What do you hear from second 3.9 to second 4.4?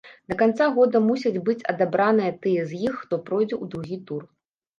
тур.